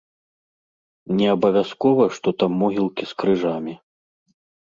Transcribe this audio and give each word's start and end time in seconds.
Неабавязкова, 1.17 2.07
што 2.17 2.33
там 2.43 2.51
могілкі 2.61 3.03
з 3.11 3.17
крыжамі. 3.25 3.73